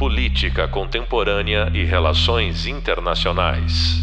[0.00, 3.98] Política Contemporânea e Relações Internacionais.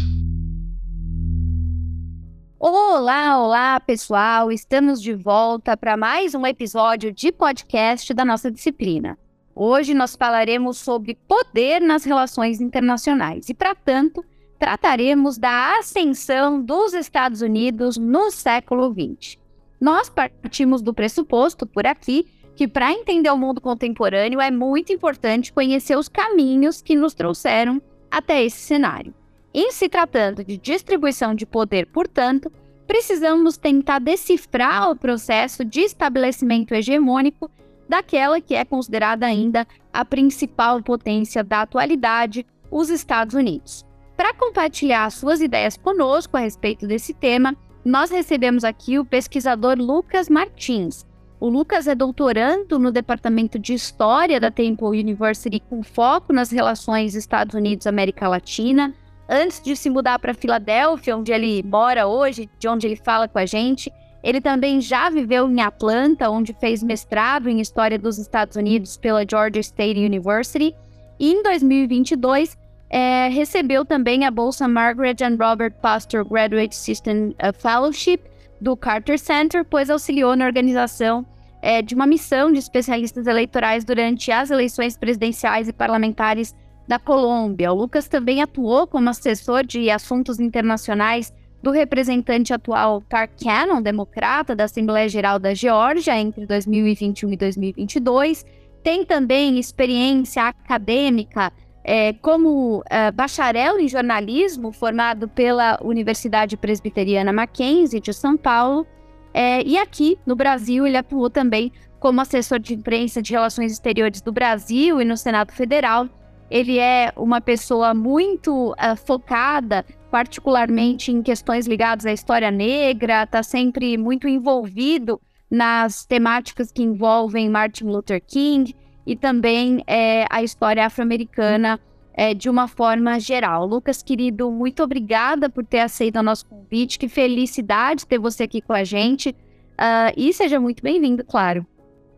[2.56, 4.52] Olá, olá, pessoal!
[4.52, 9.18] Estamos de volta para mais um episódio de podcast da nossa disciplina.
[9.52, 14.24] Hoje nós falaremos sobre poder nas relações internacionais e, para tanto,
[14.56, 19.36] trataremos da ascensão dos Estados Unidos no século XX.
[19.80, 22.24] Nós partimos do pressuposto, por aqui,
[22.58, 27.80] que para entender o mundo contemporâneo é muito importante conhecer os caminhos que nos trouxeram
[28.10, 29.14] até esse cenário.
[29.54, 32.50] Em se tratando de distribuição de poder, portanto,
[32.84, 37.48] precisamos tentar decifrar o processo de estabelecimento hegemônico
[37.88, 43.86] daquela que é considerada ainda a principal potência da atualidade, os Estados Unidos.
[44.16, 50.28] Para compartilhar suas ideias conosco a respeito desse tema, nós recebemos aqui o pesquisador Lucas
[50.28, 51.06] Martins,
[51.40, 57.14] o Lucas é doutorando no Departamento de História da Temple University com foco nas relações
[57.14, 58.92] Estados Unidos-América Latina.
[59.28, 63.38] Antes de se mudar para Filadélfia, onde ele mora hoje, de onde ele fala com
[63.38, 63.92] a gente,
[64.22, 69.24] ele também já viveu em Atlanta, onde fez mestrado em História dos Estados Unidos pela
[69.28, 70.74] Georgia State University.
[71.20, 72.56] E em 2022,
[72.90, 78.22] é, recebeu também a bolsa Margaret and Robert Pastor Graduate System Fellowship
[78.60, 81.24] do Carter Center, pois auxiliou na organização
[81.62, 86.54] é, de uma missão de especialistas eleitorais durante as eleições presidenciais e parlamentares
[86.86, 87.72] da Colômbia.
[87.72, 91.32] O Lucas também atuou como assessor de assuntos internacionais
[91.62, 98.46] do representante atual Tark Cannon, democrata da Assembleia Geral da Geórgia, entre 2021 e 2022.
[98.82, 101.52] Tem também experiência acadêmica
[101.84, 108.86] é, como é, bacharel em jornalismo, formado pela Universidade Presbiteriana Mackenzie de São Paulo.
[109.32, 114.20] É, e aqui no Brasil, ele atuou também como assessor de imprensa de relações exteriores
[114.20, 116.08] do Brasil e no Senado Federal.
[116.50, 123.42] Ele é uma pessoa muito uh, focada, particularmente em questões ligadas à história negra, está
[123.42, 125.20] sempre muito envolvido
[125.50, 128.74] nas temáticas que envolvem Martin Luther King
[129.08, 131.80] e também é, a história afro-americana
[132.12, 133.64] é, de uma forma geral.
[133.64, 136.98] Lucas, querido, muito obrigada por ter aceito o nosso convite.
[136.98, 139.30] Que felicidade ter você aqui com a gente.
[139.30, 141.66] Uh, e seja muito bem-vindo, claro.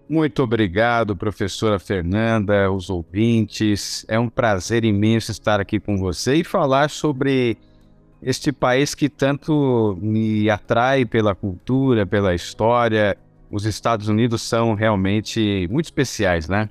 [0.08, 4.04] Muito obrigado, professora Fernanda, os ouvintes.
[4.08, 7.56] É um prazer imenso estar aqui com você e falar sobre
[8.20, 13.16] este país que tanto me atrai pela cultura, pela história.
[13.48, 16.68] Os Estados Unidos são realmente muito especiais, né?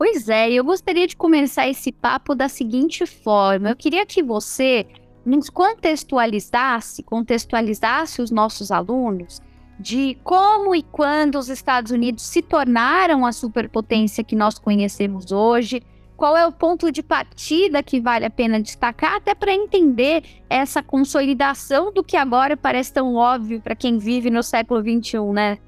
[0.00, 3.68] Pois é, eu gostaria de começar esse papo da seguinte forma.
[3.68, 4.86] Eu queria que você
[5.26, 9.42] nos contextualizasse, contextualizasse os nossos alunos
[9.78, 15.82] de como e quando os Estados Unidos se tornaram a superpotência que nós conhecemos hoje,
[16.16, 20.82] qual é o ponto de partida que vale a pena destacar, até para entender essa
[20.82, 25.58] consolidação do que agora parece tão óbvio para quem vive no século XXI, né?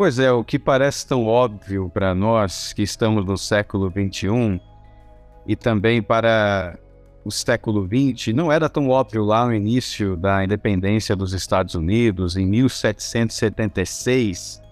[0.00, 4.58] Pois é, o que parece tão óbvio para nós que estamos no século XXI
[5.46, 6.78] e também para
[7.22, 12.34] o século XX não era tão óbvio lá no início da independência dos Estados Unidos,
[12.34, 14.62] em 1776,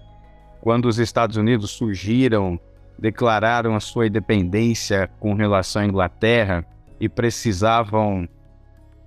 [0.61, 2.59] quando os Estados Unidos surgiram,
[2.97, 6.65] declararam a sua independência com relação à Inglaterra
[6.99, 8.27] e precisavam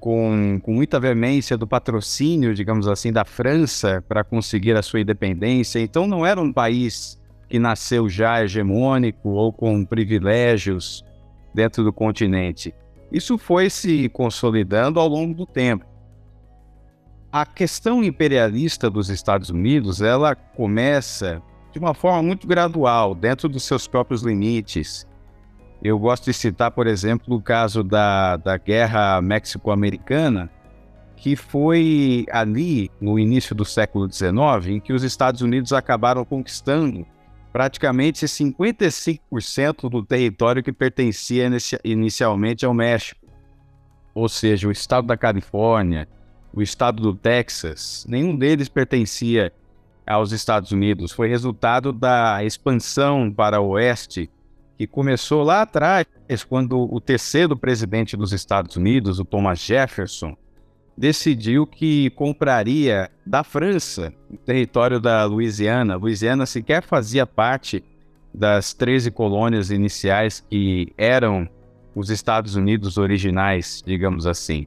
[0.02, 5.78] com, com muita veemência do patrocínio, digamos assim, da França para conseguir a sua independência.
[5.78, 11.04] Então não era um país que nasceu já hegemônico ou com privilégios
[11.54, 12.74] dentro do continente.
[13.12, 15.86] Isso foi se consolidando ao longo do tempo.
[17.30, 23.62] A questão imperialista dos Estados Unidos, ela começa de uma forma muito gradual, dentro dos
[23.62, 25.06] seus próprios limites.
[25.84, 30.48] Eu gosto de citar, por exemplo, o caso da, da Guerra México-Americana,
[31.16, 37.04] que foi ali, no início do século XIX, em que os Estados Unidos acabaram conquistando
[37.52, 41.50] praticamente 55% do território que pertencia
[41.84, 43.20] inicialmente ao México.
[44.14, 46.08] Ou seja, o estado da Califórnia,
[46.52, 49.52] o estado do Texas, nenhum deles pertencia
[50.06, 51.10] aos Estados Unidos.
[51.10, 54.30] Foi resultado da expansão para o oeste
[54.82, 56.06] que começou lá atrás,
[56.48, 60.36] quando o terceiro presidente dos Estados Unidos, o Thomas Jefferson,
[60.98, 65.94] decidiu que compraria da França o território da Louisiana.
[65.94, 67.84] Louisiana sequer fazia parte
[68.34, 71.48] das 13 colônias iniciais que eram
[71.94, 74.66] os Estados Unidos originais, digamos assim.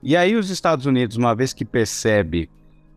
[0.00, 2.48] E aí os Estados Unidos, uma vez que percebe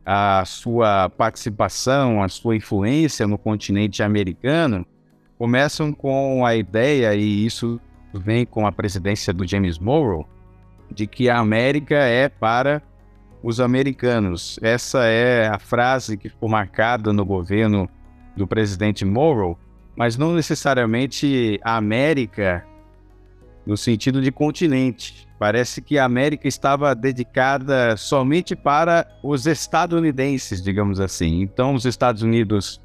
[0.05, 4.85] a sua participação, a sua influência no continente americano,
[5.41, 7.81] começam com a ideia, e isso
[8.13, 10.23] vem com a presidência do James Morrow,
[10.91, 12.79] de que a América é para
[13.41, 14.59] os americanos.
[14.61, 17.89] Essa é a frase que ficou marcada no governo
[18.37, 19.57] do presidente Morrow,
[19.95, 22.63] mas não necessariamente a América
[23.65, 25.27] no sentido de continente.
[25.39, 31.41] Parece que a América estava dedicada somente para os estadunidenses, digamos assim.
[31.41, 32.79] Então, os Estados Unidos,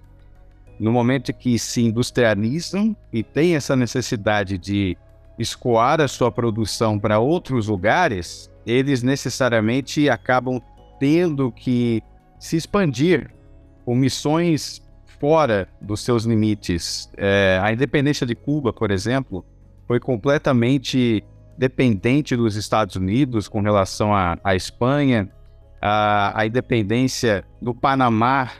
[0.78, 4.96] no momento que se industrializam e têm essa necessidade de
[5.38, 10.60] escoar a sua produção para outros lugares, eles necessariamente acabam
[10.98, 12.02] tendo que
[12.38, 13.30] se expandir
[13.84, 14.82] com missões
[15.20, 17.10] fora dos seus limites.
[17.16, 19.44] É, a independência de Cuba, por exemplo,
[19.86, 21.24] foi completamente
[21.56, 25.30] dependente dos Estados Unidos com relação à, à Espanha,
[25.80, 28.50] a, a independência do Panamá,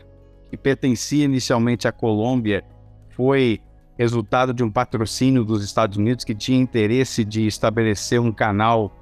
[0.51, 2.65] que pertencia inicialmente à Colômbia,
[3.11, 3.61] foi
[3.99, 8.93] resultado de um patrocínio dos Estados Unidos que tinha interesse de estabelecer um canal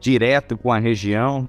[0.00, 1.48] direto com a região.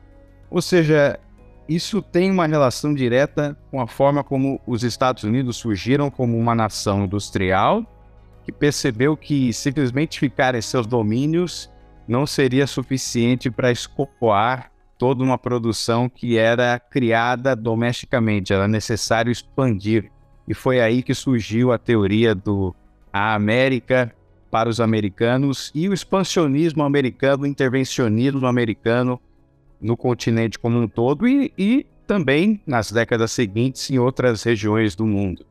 [0.49, 1.19] Ou seja,
[1.67, 6.53] isso tem uma relação direta com a forma como os Estados Unidos surgiram como uma
[6.53, 7.83] nação industrial
[8.43, 11.71] que percebeu que simplesmente ficar em seus domínios
[12.07, 20.11] não seria suficiente para escopoar toda uma produção que era criada domesticamente, era necessário expandir.
[20.47, 22.75] E foi aí que surgiu a teoria do
[23.11, 24.13] a América
[24.51, 29.19] para os americanos e o expansionismo americano, o intervencionismo americano
[29.81, 35.05] no continente como um todo e, e também nas décadas seguintes em outras regiões do
[35.05, 35.45] mundo.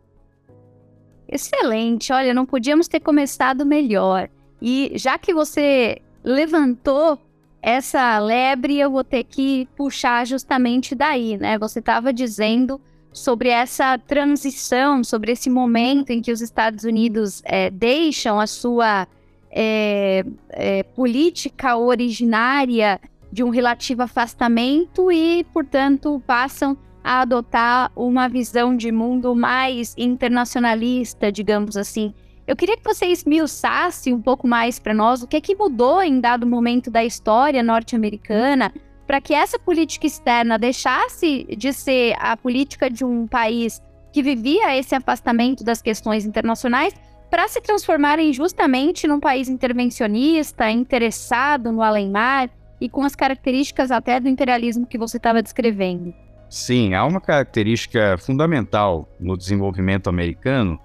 [1.28, 4.28] Excelente, olha, não podíamos ter começado melhor.
[4.60, 7.18] E já que você levantou
[7.66, 11.56] essa lebre, eu vou ter que puxar justamente daí, né?
[11.56, 12.78] Você estava dizendo
[13.10, 19.08] sobre essa transição, sobre esse momento em que os Estados Unidos é, deixam a sua
[19.50, 23.00] é, é, política originária
[23.32, 31.32] de um relativo afastamento e, portanto, passam a adotar uma visão de mundo mais internacionalista,
[31.32, 32.12] digamos assim.
[32.46, 36.02] Eu queria que você esmiuçasse um pouco mais para nós o que é que mudou
[36.02, 38.70] em dado momento da história norte-americana
[39.06, 43.82] para que essa política externa deixasse de ser a política de um país
[44.12, 46.94] que vivia esse afastamento das questões internacionais
[47.30, 54.20] para se transformarem justamente num país intervencionista, interessado no além-mar e com as características até
[54.20, 56.14] do imperialismo que você estava descrevendo.
[56.48, 60.78] Sim, há uma característica fundamental no desenvolvimento americano,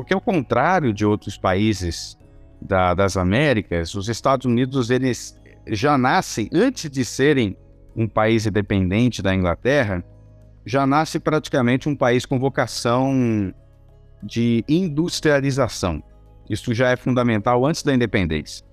[0.00, 2.16] porque ao contrário de outros países
[2.58, 7.54] da, das Américas, os Estados Unidos eles já nascem antes de serem
[7.94, 10.02] um país independente da Inglaterra,
[10.64, 13.52] já nasce praticamente um país com vocação
[14.22, 16.02] de industrialização.
[16.48, 18.64] Isso já é fundamental antes da independência.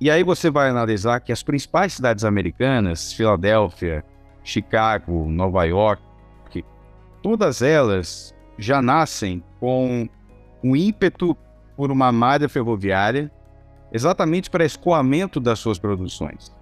[0.00, 4.04] E aí você vai analisar que as principais cidades americanas, Filadélfia,
[4.44, 6.00] Chicago, Nova York,
[7.20, 10.08] todas elas já nascem com
[10.62, 11.36] um ímpeto
[11.76, 13.30] por uma malha ferroviária,
[13.92, 16.54] exatamente para escoamento das suas produções.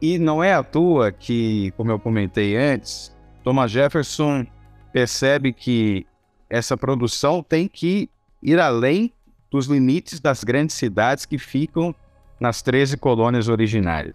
[0.00, 4.46] E não é à toa que, como eu comentei antes, Thomas Jefferson
[4.92, 6.06] percebe que
[6.48, 8.10] essa produção tem que
[8.42, 9.12] ir além
[9.50, 11.94] dos limites das grandes cidades que ficam
[12.38, 14.14] nas 13 colônias originárias.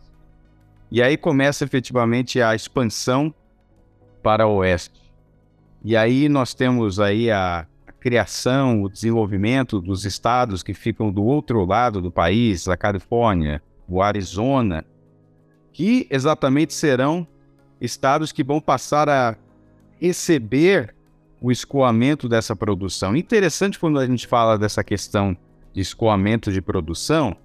[0.92, 3.34] E aí começa efetivamente a expansão
[4.22, 5.02] para o oeste.
[5.84, 7.66] E aí nós temos aí a,
[8.02, 14.02] criação, o desenvolvimento dos estados que ficam do outro lado do país, a Califórnia, o
[14.02, 14.84] Arizona,
[15.72, 17.28] que exatamente serão
[17.80, 19.38] estados que vão passar a
[20.00, 20.96] receber
[21.40, 23.16] o escoamento dessa produção.
[23.16, 25.38] Interessante quando a gente fala dessa questão
[25.72, 27.36] de escoamento de produção,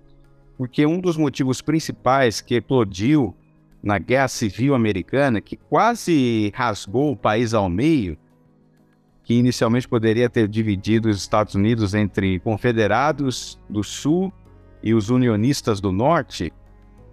[0.56, 3.36] porque um dos motivos principais que eclodiu
[3.82, 8.16] na Guerra Civil Americana, que quase rasgou o país ao meio,
[9.26, 14.32] que inicialmente poderia ter dividido os Estados Unidos entre confederados do Sul
[14.80, 16.52] e os unionistas do Norte,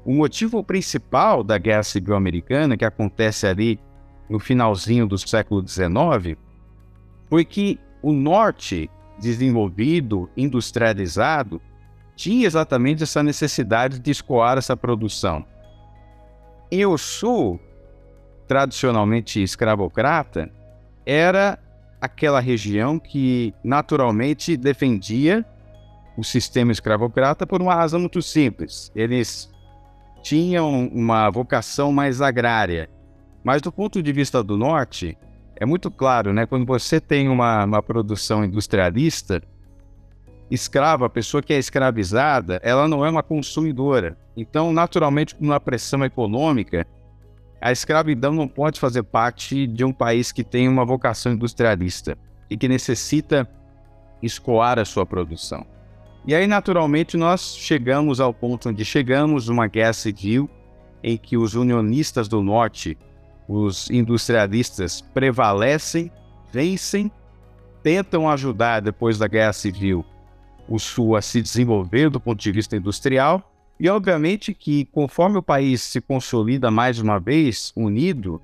[0.05, 3.79] o motivo principal da Guerra Civil Americana, que acontece ali
[4.29, 6.37] no finalzinho do século XIX,
[7.31, 11.59] foi que o Norte, desenvolvido, industrializado,
[12.15, 15.43] tinha exatamente essa necessidade de escoar essa produção.
[16.69, 17.59] E o Sul,
[18.47, 20.51] tradicionalmente escravocrata,
[21.07, 21.57] era
[22.03, 25.45] aquela região que naturalmente defendia
[26.17, 28.91] o sistema escravocrata por uma razão muito simples.
[28.93, 29.49] Eles
[30.21, 32.89] tinham uma vocação mais agrária.
[33.41, 35.17] Mas do ponto de vista do norte,
[35.55, 36.45] é muito claro, né?
[36.45, 39.41] Quando você tem uma, uma produção industrialista,
[40.51, 44.17] escravo, a pessoa que é escravizada, ela não é uma consumidora.
[44.35, 46.85] Então, naturalmente, com uma pressão econômica,
[47.63, 52.17] a escravidão não pode fazer parte de um país que tem uma vocação industrialista
[52.49, 53.49] e que necessita
[54.21, 55.65] escoar a sua produção.
[56.27, 60.49] E aí, naturalmente, nós chegamos ao ponto onde chegamos, uma guerra civil,
[61.01, 62.97] em que os unionistas do norte,
[63.47, 66.11] os industrialistas, prevalecem,
[66.51, 67.09] vencem,
[67.81, 70.03] tentam ajudar, depois da guerra civil,
[70.67, 73.52] o Sul a se desenvolver do ponto de vista industrial,
[73.83, 78.41] e obviamente que conforme o país se consolida mais uma vez unido,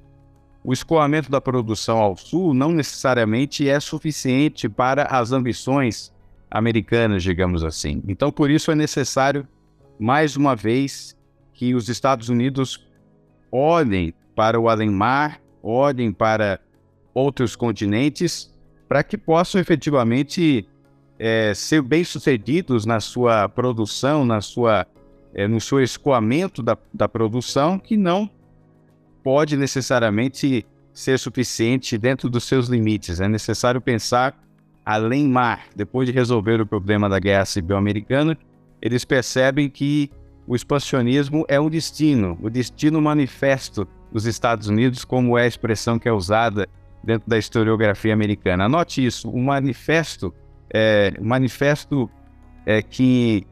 [0.61, 6.13] o escoamento da produção ao sul não necessariamente é suficiente para as ambições
[6.51, 8.03] americanas, digamos assim.
[8.05, 9.47] Então, por isso é necessário,
[9.97, 11.15] mais uma vez,
[11.53, 12.85] que os Estados Unidos
[13.49, 16.59] olhem para o além-mar, olhem para
[17.13, 18.53] outros continentes,
[18.89, 20.67] para que possam efetivamente
[21.17, 24.85] é, ser bem-sucedidos na sua produção, na sua,
[25.33, 28.29] é, no seu escoamento da, da produção, que não
[29.23, 33.19] pode necessariamente ser suficiente dentro dos seus limites.
[33.21, 34.37] É necessário pensar
[34.85, 35.65] além mar.
[35.75, 38.37] Depois de resolver o problema da guerra civil americana,
[38.81, 40.09] eles percebem que
[40.47, 45.99] o expansionismo é um destino, o destino manifesto dos Estados Unidos, como é a expressão
[45.99, 46.67] que é usada
[47.03, 48.65] dentro da historiografia americana.
[48.65, 50.33] Anote isso, um manifesto,
[50.73, 52.09] é, manifesto
[52.65, 53.45] é, que,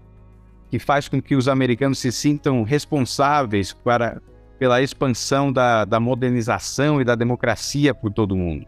[0.69, 4.21] que faz com que os americanos se sintam responsáveis para
[4.57, 8.65] pela expansão da, da modernização e da democracia por todo o mundo.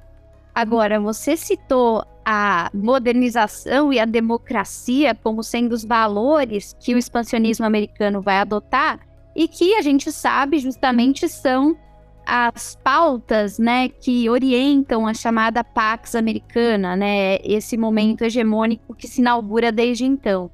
[0.53, 7.65] Agora, você citou a modernização e a democracia como sendo os valores que o expansionismo
[7.65, 8.99] americano vai adotar
[9.35, 11.77] e que a gente sabe justamente são
[12.25, 19.21] as pautas, né, que orientam a chamada Pax Americana, né, esse momento hegemônico que se
[19.21, 20.51] inaugura desde então.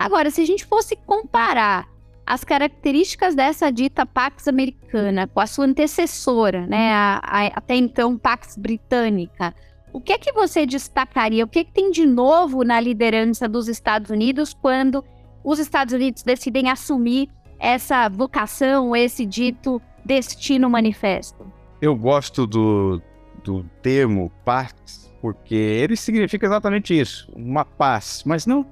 [0.00, 1.86] Agora, se a gente fosse comparar
[2.24, 8.16] as características dessa dita Pax Americana com a sua antecessora, né, a, a, até então
[8.16, 9.54] Pax Britânica,
[9.92, 11.44] o que é que você destacaria?
[11.44, 15.04] O que, é que tem de novo na liderança dos Estados Unidos quando
[15.44, 17.28] os Estados Unidos decidem assumir
[17.58, 21.52] essa vocação, esse dito destino manifesto?
[21.82, 23.02] Eu gosto do,
[23.44, 28.64] do termo Pax porque ele significa exatamente isso, uma paz, mas não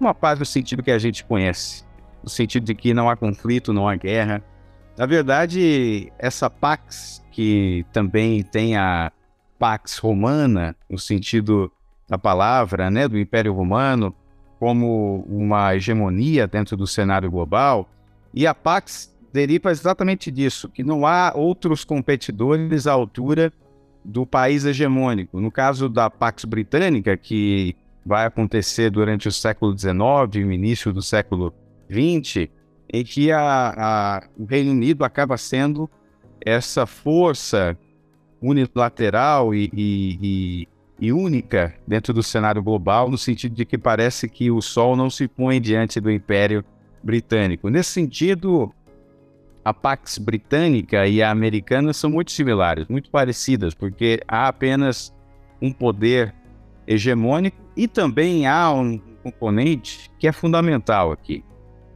[0.00, 1.88] uma paz no sentido que a gente conhece
[2.22, 4.42] no sentido de que não há conflito, não há guerra.
[4.96, 9.12] Na verdade, essa Pax, que também tem a
[9.58, 11.70] Pax Romana, no sentido
[12.08, 14.14] da palavra, né, do Império Romano,
[14.58, 17.88] como uma hegemonia dentro do cenário global,
[18.34, 23.52] e a Pax deriva exatamente disso, que não há outros competidores à altura
[24.04, 25.40] do país hegemônico.
[25.40, 27.76] No caso da Pax Britânica, que
[28.08, 29.94] vai acontecer durante o século XIX
[30.36, 31.52] o início do século
[31.90, 32.50] 20,
[32.90, 35.90] em que a, a, o Reino Unido acaba sendo
[36.40, 37.76] essa força
[38.40, 44.50] unilateral e, e, e, única dentro do cenário global, no sentido de que parece que
[44.50, 46.64] o Sol não se põe diante do Império
[47.02, 47.68] Britânico.
[47.68, 48.72] Nesse sentido,
[49.62, 55.14] a Pax Britânica e a americana são muito similares, muito parecidas, porque há apenas
[55.60, 56.34] um poder
[56.88, 61.44] hegemônico e também há um componente que é fundamental aqui,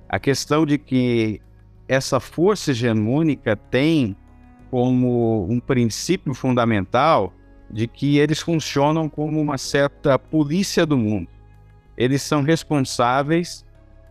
[0.06, 1.40] a questão de que
[1.88, 4.14] essa força hegemônica tem
[4.70, 7.32] como um princípio fundamental
[7.70, 11.28] de que eles funcionam como uma certa polícia do mundo.
[11.96, 13.64] Eles são responsáveis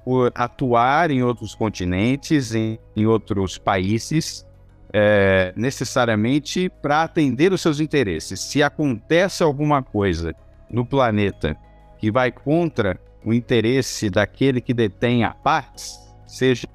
[0.03, 4.45] por atuar em outros continentes, em, em outros países,
[4.91, 8.39] é, necessariamente para atender os seus interesses.
[8.39, 10.35] Se acontece alguma coisa
[10.71, 11.57] no planeta
[11.97, 16.67] que vai contra o interesse daquele que detém a paz, seja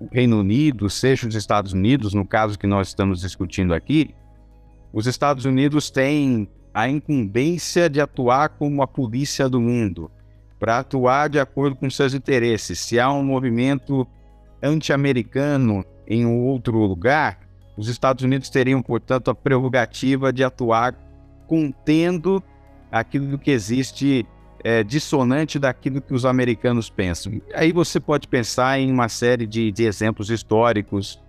[0.00, 4.14] o Reino Unido, seja os Estados Unidos, no caso que nós estamos discutindo aqui,
[4.92, 10.10] os Estados Unidos têm a incumbência de atuar como a polícia do mundo,
[10.58, 12.78] para atuar de acordo com seus interesses.
[12.78, 14.06] Se há um movimento
[14.62, 17.40] anti-americano em um outro lugar,
[17.76, 20.94] os Estados Unidos teriam, portanto, a prerrogativa de atuar
[21.46, 22.42] contendo
[22.90, 24.26] aquilo que existe
[24.62, 27.40] é, dissonante daquilo que os americanos pensam.
[27.54, 31.20] Aí você pode pensar em uma série de, de exemplos históricos,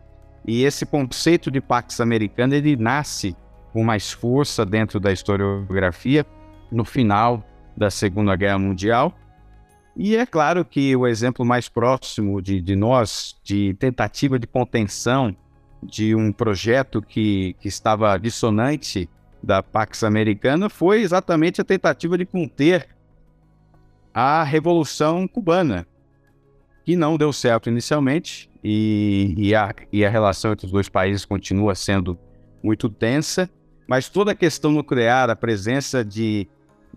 [0.46, 3.36] e esse conceito de Pax Americana ele nasce
[3.72, 6.26] com mais força dentro da historiografia
[6.72, 7.44] no final
[7.78, 9.14] da Segunda Guerra Mundial.
[9.96, 15.36] E é claro que o exemplo mais próximo de, de nós, de tentativa de contenção
[15.84, 19.10] de um projeto que, que estava dissonante
[19.42, 22.88] da Pax Americana, foi exatamente a tentativa de conter
[24.14, 25.88] a Revolução Cubana,
[26.86, 31.26] que não deu certo inicialmente e, e, a, e a relação entre os dois países
[31.26, 32.18] continua sendo
[32.64, 33.50] muito tensa,
[33.88, 36.48] mas toda a questão nuclear, a presença de,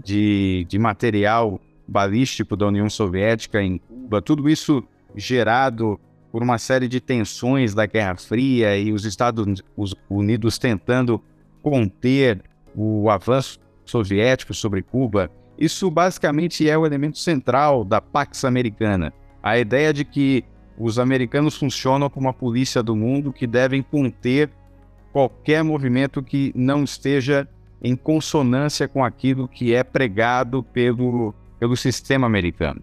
[0.02, 4.82] de, de material balístico da União Soviética em Cuba, tudo isso
[5.14, 5.98] gerado
[6.30, 9.62] por uma série de tensões da Guerra Fria e os Estados
[10.10, 11.22] Unidos tentando
[11.64, 12.42] conter
[12.76, 19.12] o avanço soviético sobre Cuba, isso basicamente é o elemento central da Pax Americana.
[19.42, 20.44] A ideia de que
[20.78, 24.50] os americanos funcionam como a polícia do mundo que devem conter
[25.10, 27.48] qualquer movimento que não esteja
[27.82, 32.82] em consonância com aquilo que é pregado pelo, pelo sistema americano.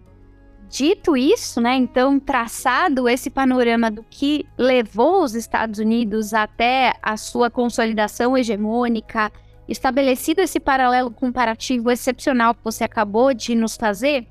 [0.72, 7.14] Dito isso, né, então traçado esse panorama do que levou os Estados Unidos até a
[7.18, 9.30] sua consolidação hegemônica,
[9.68, 14.26] estabelecido esse paralelo comparativo excepcional que você acabou de nos fazer,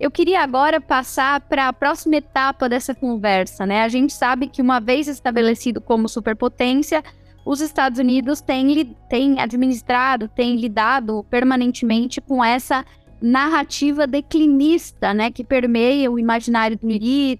[0.00, 3.84] eu queria agora passar para a próxima etapa dessa conversa, né?
[3.84, 7.04] A gente sabe que uma vez estabelecido como superpotência,
[7.46, 12.84] os Estados Unidos têm, têm administrado, têm lidado permanentemente com essa
[13.24, 16.78] narrativa declinista, né, que permeia o imaginário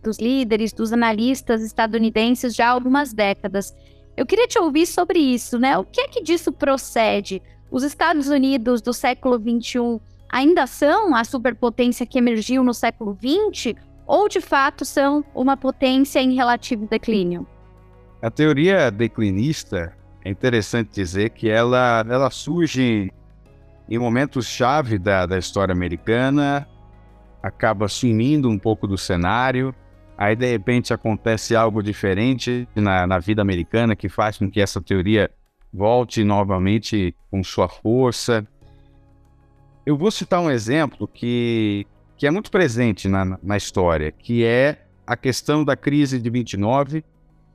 [0.03, 3.77] dos líderes, dos analistas estadunidenses já há algumas décadas.
[4.17, 5.77] Eu queria te ouvir sobre isso, né?
[5.77, 7.43] O que é que disso procede?
[7.71, 10.01] Os Estados Unidos do século XXI
[10.31, 13.75] ainda são a superpotência que emergiu no século XX
[14.07, 17.47] ou de fato são uma potência em relativo declínio?
[18.23, 19.93] A teoria declinista
[20.25, 23.13] é interessante dizer que ela, ela surge
[23.89, 26.67] em momentos-chave da, da história americana,
[27.43, 29.75] acaba sumindo um pouco do cenário,
[30.17, 34.81] aí de repente acontece algo diferente na, na vida americana que faz com que essa
[34.81, 35.31] teoria
[35.73, 38.47] volte novamente com sua força.
[39.85, 41.87] Eu vou citar um exemplo que,
[42.17, 47.05] que é muito presente na, na história, que é a questão da crise de 29,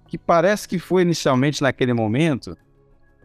[0.08, 2.56] que parece que foi inicialmente naquele momento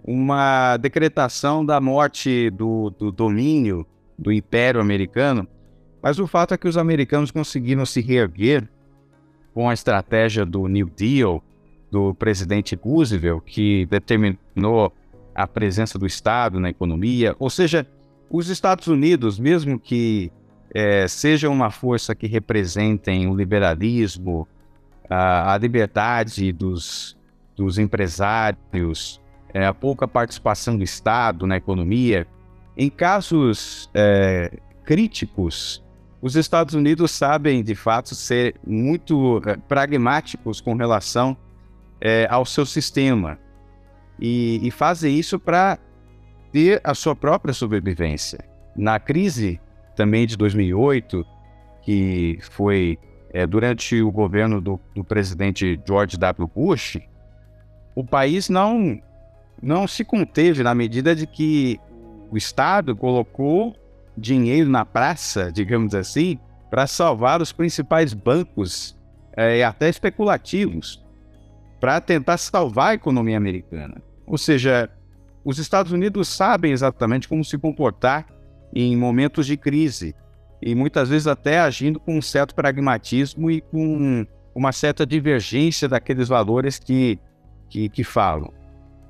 [0.05, 3.87] uma decretação da morte do, do domínio
[4.19, 5.49] do Império Americano,
[6.03, 8.69] mas o fato é que os americanos conseguiram se reerguer
[9.55, 11.43] com a estratégia do New Deal
[11.91, 14.93] do presidente Roosevelt, que determinou
[15.35, 17.35] a presença do Estado na economia.
[17.39, 17.87] Ou seja,
[18.29, 20.31] os Estados Unidos, mesmo que
[20.75, 24.47] é, seja uma força que representem o liberalismo,
[25.09, 27.17] a, a liberdade dos,
[27.57, 29.21] dos empresários,
[29.55, 32.27] é, a pouca participação do Estado na economia,
[32.77, 35.83] em casos é, críticos,
[36.21, 41.37] os Estados Unidos sabem, de fato, ser muito é, pragmáticos com relação
[42.01, 43.39] é, ao seu sistema
[44.19, 45.79] e, e fazem isso para
[46.51, 48.39] ter a sua própria sobrevivência.
[48.77, 49.61] Na crise
[49.95, 51.25] também de 2008,
[51.83, 52.99] que foi
[53.33, 56.51] é, durante o governo do, do presidente George W.
[56.53, 56.99] Bush,
[57.95, 59.01] o país não
[59.63, 61.81] não se conteve na medida de que
[62.31, 63.75] o Estado colocou
[64.17, 66.39] dinheiro na praça, digamos assim,
[66.71, 68.97] para salvar os principais bancos
[69.37, 71.05] é, até especulativos,
[71.81, 74.03] para tentar salvar a economia americana.
[74.27, 74.91] Ou seja,
[75.45, 78.27] os Estados Unidos sabem exatamente como se comportar
[78.75, 80.15] em momentos de crise
[80.61, 86.29] e muitas vezes até agindo com um certo pragmatismo e com uma certa divergência daqueles
[86.29, 87.19] valores que,
[87.69, 88.53] que, que falam.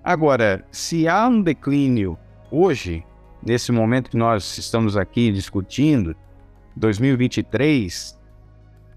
[0.05, 2.19] Agora, se há um declínio
[2.51, 3.03] hoje,
[3.43, 6.15] nesse momento que nós estamos aqui discutindo,
[6.77, 8.21] 2023,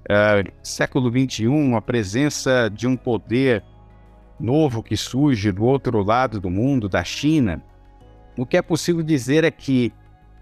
[0.03, 3.63] uh, século 21, a presença de um poder
[4.37, 7.63] novo que surge do outro lado do mundo, da China,
[8.37, 9.93] o que é possível dizer é que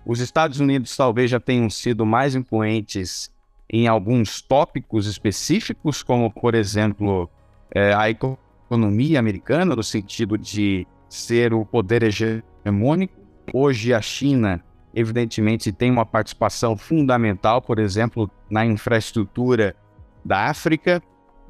[0.03, 3.31] os Estados Unidos talvez já tenham sido mais influentes
[3.69, 7.29] em alguns tópicos específicos, como, por exemplo,
[7.71, 13.13] eh, a economia economia americana, no sentido de ser o poder hegemônico.
[13.53, 19.75] Hoje, a China, evidentemente, tem uma participação fundamental, por exemplo, na infraestrutura
[20.23, 21.01] da África,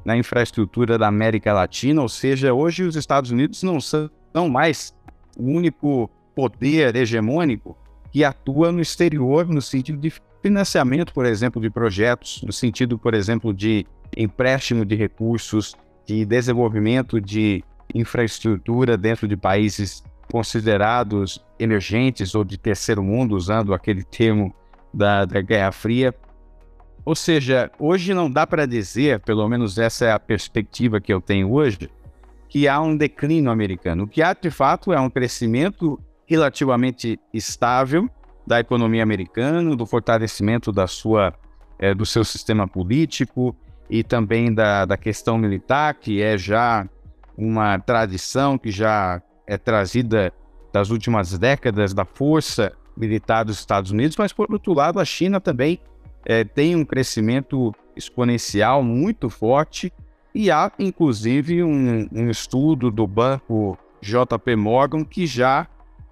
[0.04, 4.10] na infraestrutura da América Latina, ou seja, hoje os Estados Unidos não são
[4.48, 4.94] mais
[5.36, 7.76] o único poder hegemônico
[8.12, 13.14] que atua no exterior no sentido de financiamento, por exemplo, de projetos, no sentido, por
[13.14, 13.84] exemplo, de
[14.16, 15.74] empréstimo de recursos,
[16.06, 17.62] de desenvolvimento de
[17.94, 24.54] infraestrutura dentro de países considerados emergentes ou de terceiro mundo, usando aquele termo
[24.92, 26.14] da, da Guerra Fria.
[27.04, 31.20] Ou seja, hoje não dá para dizer, pelo menos essa é a perspectiva que eu
[31.20, 31.90] tenho hoje,
[32.48, 34.04] que há um declínio americano.
[34.04, 38.08] O que há de fato é um crescimento relativamente estável,
[38.46, 41.34] da economia americana, do fortalecimento da sua,
[41.78, 43.56] é, do seu sistema político
[43.88, 46.88] e também da, da questão militar, que é já
[47.36, 50.32] uma tradição que já é trazida
[50.72, 55.40] das últimas décadas da força militar dos Estados Unidos, mas por outro lado a China
[55.40, 55.78] também
[56.24, 59.92] é, tem um crescimento exponencial muito forte
[60.34, 65.66] e há inclusive um, um estudo do banco JP Morgan que já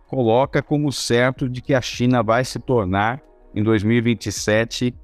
[0.07, 3.21] coloca como certo de que a China vai se tornar
[3.55, 4.95] em 2027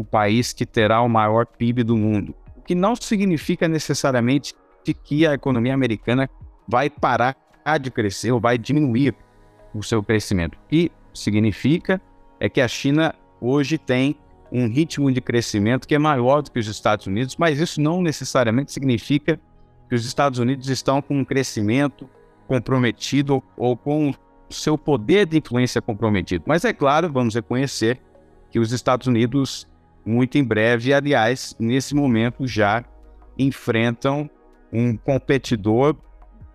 [0.00, 4.54] o país que terá o maior PIB do mundo, o que não significa necessariamente
[5.04, 6.30] que a economia americana
[6.66, 7.36] vai parar
[7.80, 9.14] de crescer ou vai diminuir
[9.74, 10.54] o seu crescimento.
[10.54, 12.00] O que significa
[12.40, 14.16] é que a China hoje tem
[14.50, 18.00] um ritmo de crescimento que é maior do que os Estados Unidos, mas isso não
[18.00, 19.38] necessariamente significa
[19.88, 22.08] que os Estados Unidos estão com um crescimento
[22.46, 24.14] comprometido ou com o
[24.54, 26.44] seu poder de influência comprometido.
[26.46, 28.00] Mas é claro, vamos reconhecer
[28.50, 29.68] que os Estados Unidos,
[30.04, 32.84] muito em breve, aliás, nesse momento já
[33.38, 34.28] enfrentam
[34.72, 35.96] um competidor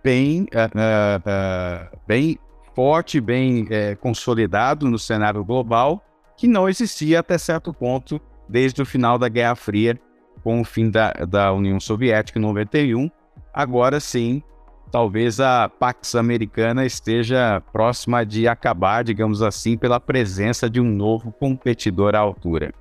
[0.02, 2.38] bem, uh, uh, bem
[2.74, 6.04] forte, bem uh, consolidado no cenário global,
[6.36, 9.98] que não existia até certo ponto desde o final da Guerra Fria,
[10.42, 13.10] com o fim da, da União Soviética em 91.
[13.52, 14.42] Agora sim,
[14.90, 21.32] talvez a Pax Americana esteja próxima de acabar, digamos assim, pela presença de um novo
[21.32, 22.74] competidor à altura.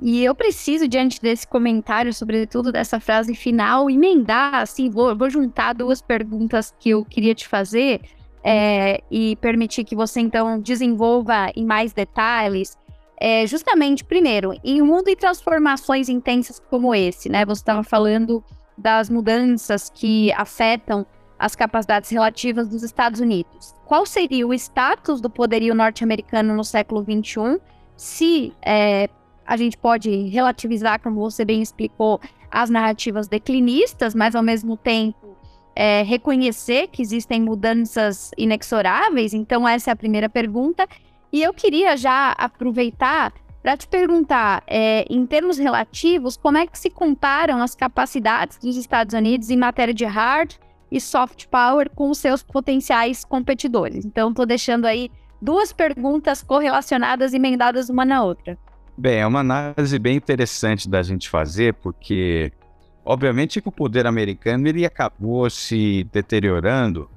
[0.00, 5.72] E eu preciso, diante desse comentário, sobretudo dessa frase final, emendar, assim, vou, vou juntar
[5.72, 8.00] duas perguntas que eu queria te fazer
[8.44, 12.78] é, e permitir que você, então, desenvolva em mais detalhes.
[13.20, 17.44] É, justamente, primeiro, em um mundo de transformações intensas como esse, né?
[17.44, 18.44] Você estava falando
[18.76, 21.04] das mudanças que afetam
[21.36, 23.74] as capacidades relativas dos Estados Unidos.
[23.84, 27.60] Qual seria o status do poderio norte-americano no século XXI
[27.96, 29.08] se é,
[29.48, 35.34] a gente pode relativizar, como você bem explicou, as narrativas declinistas, mas ao mesmo tempo
[35.74, 39.32] é, reconhecer que existem mudanças inexoráveis?
[39.32, 40.86] Então, essa é a primeira pergunta.
[41.32, 43.32] E eu queria já aproveitar
[43.62, 48.76] para te perguntar, é, em termos relativos, como é que se comparam as capacidades dos
[48.76, 50.56] Estados Unidos em matéria de hard
[50.92, 54.04] e soft power com os seus potenciais competidores?
[54.04, 58.58] Então, estou deixando aí duas perguntas correlacionadas emendadas uma na outra.
[59.00, 62.50] Bem, é uma análise bem interessante da gente fazer, porque
[63.04, 67.08] obviamente que o poder americano ele acabou se deteriorando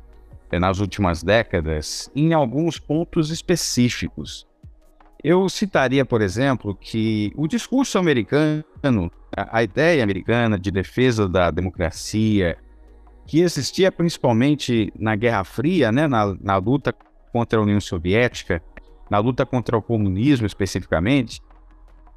[0.51, 4.47] eh, nas últimas décadas em alguns pontos específicos.
[5.23, 8.63] Eu citaria, por exemplo, que o discurso americano,
[9.35, 12.59] a, ideia americana de defesa da democracia,
[13.25, 16.93] que existia principalmente na Guerra Fria, né, na, na luta
[17.33, 18.61] contra a União Soviética,
[19.09, 21.41] na luta contra o comunismo especificamente,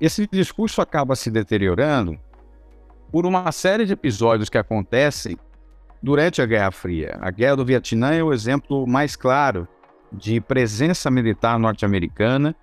[0.00, 2.18] esse discurso acaba se deteriorando
[3.10, 5.36] por uma série de episódios que acontecem
[6.02, 7.18] durante a Guerra Fria.
[7.20, 9.68] A Guerra do Vietnã é o exemplo mais claro
[10.12, 12.54] de presença militar norte-americana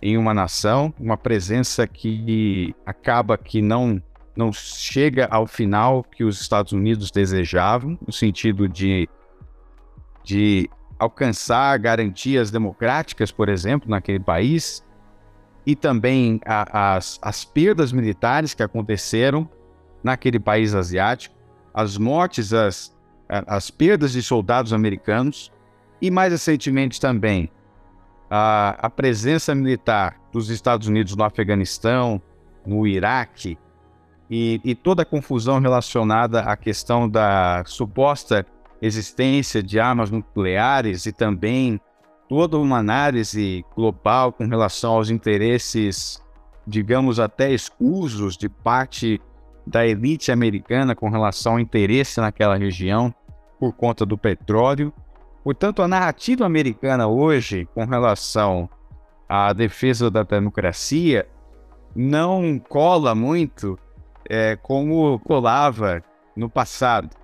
[0.00, 4.00] em uma nação, uma presença que acaba que não
[4.36, 9.08] não chega ao final que os Estados Unidos desejavam, no sentido de,
[10.22, 14.84] de alcançar garantias democráticas, por exemplo, naquele país,
[15.66, 19.48] e também a, as, as perdas militares que aconteceram
[20.02, 21.34] naquele país asiático,
[21.74, 22.96] as mortes, as,
[23.28, 25.50] as perdas de soldados americanos
[26.00, 27.50] e, mais recentemente também,
[28.30, 32.22] a, a presença militar dos Estados Unidos no Afeganistão,
[32.64, 33.58] no Iraque
[34.30, 38.46] e, e toda a confusão relacionada à questão da suposta
[38.80, 41.80] existência de armas nucleares e também
[42.28, 46.22] toda uma análise global com relação aos interesses,
[46.66, 49.20] digamos, até escusos de parte
[49.66, 53.14] da elite americana com relação ao interesse naquela região
[53.58, 54.92] por conta do petróleo.
[55.42, 58.68] Portanto, a narrativa americana hoje com relação
[59.28, 61.26] à defesa da democracia
[61.94, 63.78] não cola muito
[64.28, 66.02] é, como colava
[66.36, 67.16] no passado.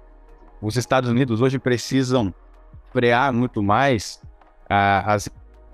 [0.60, 2.32] Os Estados Unidos hoje precisam
[2.92, 4.20] frear muito mais
[4.72, 5.28] a, as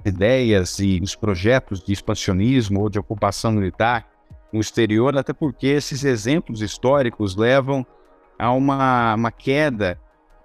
[0.04, 4.08] ideias e os projetos de expansionismo ou de ocupação militar
[4.52, 7.86] no exterior, até porque esses exemplos históricos levam
[8.38, 10.00] a uma, uma queda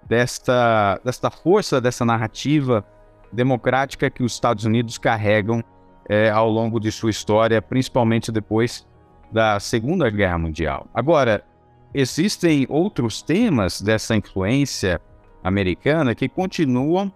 [0.06, 2.84] desta, desta força, dessa narrativa
[3.32, 5.62] democrática que os Estados Unidos carregam
[6.08, 8.86] é, ao longo de sua história, principalmente depois
[9.32, 10.86] da Segunda Guerra Mundial.
[10.94, 11.42] Agora,
[11.92, 15.00] existem outros temas dessa influência
[15.42, 17.10] americana que continuam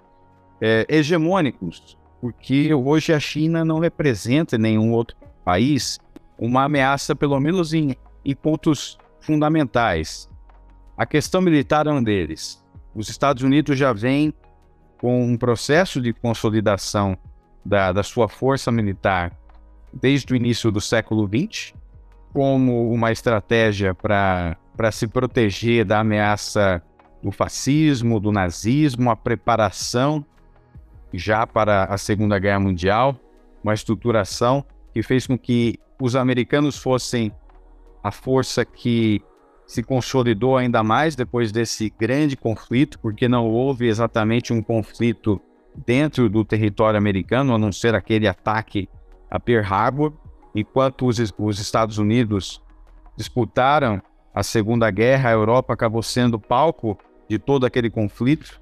[0.60, 5.98] é, hegemônicos porque hoje a China não representa em nenhum outro país
[6.38, 10.28] uma ameaça, pelo menos em, em pontos fundamentais.
[10.96, 12.64] A questão militar é um deles.
[12.94, 14.32] Os Estados Unidos já vêm
[15.00, 17.16] com um processo de consolidação
[17.64, 19.32] da, da sua força militar
[19.92, 21.72] desde o início do século XX,
[22.32, 24.56] como uma estratégia para
[24.92, 26.82] se proteger da ameaça
[27.22, 30.24] do fascismo, do nazismo, a preparação
[31.12, 33.16] já para a Segunda Guerra Mundial,
[33.62, 37.32] uma estruturação que fez com que os americanos fossem
[38.02, 39.22] a força que
[39.66, 45.40] se consolidou ainda mais depois desse grande conflito, porque não houve exatamente um conflito
[45.86, 48.88] dentro do território americano, a não ser aquele ataque
[49.30, 50.12] a Pearl Harbor,
[50.54, 52.62] enquanto os, os Estados Unidos
[53.16, 54.00] disputaram
[54.34, 58.60] a Segunda Guerra, a Europa acabou sendo palco de todo aquele conflito,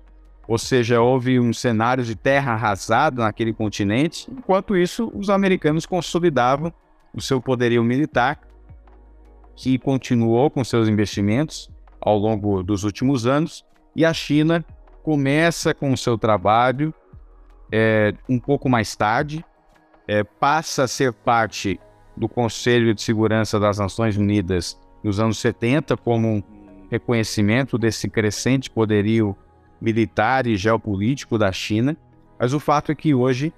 [0.49, 4.31] ou seja, houve um cenário de terra arrasada naquele continente.
[4.31, 6.73] Enquanto isso, os americanos consolidavam
[7.13, 8.41] o seu poderio militar,
[9.57, 14.65] que continuou com seus investimentos ao longo dos últimos anos, e a China
[15.03, 16.95] começa com o seu trabalho
[17.73, 19.45] é, um pouco mais tarde,
[20.07, 21.81] é, passa a ser parte
[22.17, 26.43] do Conselho de Segurança das Nações Unidas nos anos 70 como um
[26.91, 29.37] reconhecimento desse crescente poderio
[29.81, 31.97] militar e geopolítico da China,
[32.39, 33.53] mas o fato é que hoje,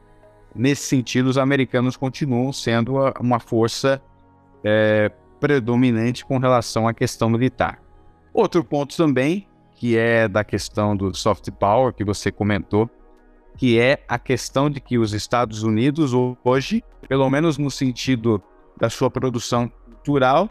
[0.55, 4.01] nesse sentido, os americanos continuam sendo uma força
[4.65, 7.81] é, predominante com relação à questão militar.
[8.33, 12.91] Outro ponto também, que é da questão do soft power, que você comentou,
[13.57, 16.13] que é a questão de que os Estados Unidos
[16.45, 18.41] hoje, pelo menos no sentido
[18.77, 20.49] da sua produção cultural,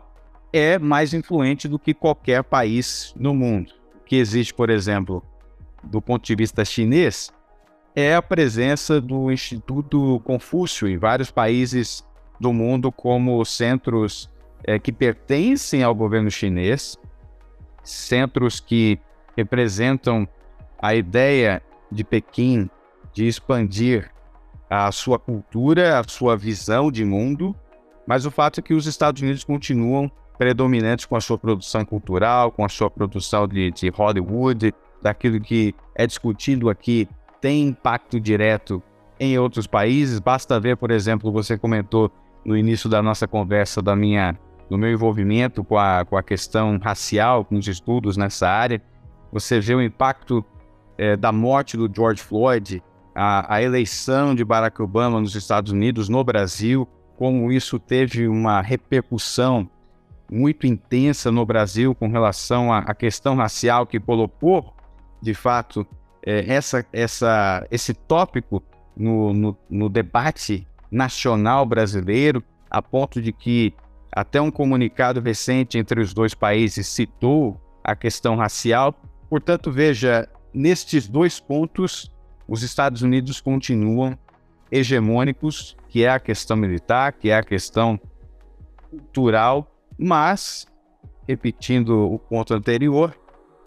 [0.52, 3.72] é mais influente do que qualquer país no mundo.
[4.06, 5.24] Que existe, por exemplo,
[5.84, 7.32] do ponto de vista chinês,
[7.96, 12.06] é a presença do Instituto Confúcio em vários países
[12.40, 14.30] do mundo como centros
[14.64, 16.98] é, que pertencem ao governo chinês,
[17.84, 19.00] centros que
[19.36, 20.28] representam
[20.80, 21.62] a ideia
[21.92, 22.70] de Pequim
[23.14, 24.12] de expandir
[24.70, 27.56] a sua cultura, a sua visão de mundo,
[28.06, 32.52] mas o fato é que os Estados Unidos continuam predominantes com a sua produção cultural,
[32.52, 34.74] com a sua produção de, de Hollywood,
[35.08, 37.08] daquilo que é discutido aqui
[37.40, 38.84] tem impacto direto
[39.18, 40.20] em outros países.
[40.20, 42.12] Basta ver, por exemplo, você comentou
[42.46, 44.38] no início da nossa conversa da minha,
[44.70, 48.82] do meu envolvimento com a, com a questão racial, com os estudos nessa área.
[49.32, 50.44] Você vê o impacto
[50.98, 52.84] é, da morte do George Floyd,
[53.16, 58.62] a, a eleição de Barack Obama nos Estados Unidos, no Brasil, como isso teve uma
[58.62, 59.70] repercussão
[60.30, 64.74] muito intensa no Brasil com relação à, questão racial que colocou,
[65.22, 65.86] de fato,
[66.26, 68.62] é, essa, essa, esse tópico
[68.96, 73.74] no, no, no, debate nacional brasileiro, a ponto de que
[74.12, 78.94] até um comunicado recente entre os dois países citou a questão racial.
[79.30, 82.12] Portanto, veja, nestes dois pontos,
[82.48, 84.18] os Estados Unidos continuam
[84.72, 88.00] hegemônicos, que é a questão militar, que é a questão
[88.90, 90.66] cultural, mas,
[91.28, 93.18] repetindo o ponto anterior,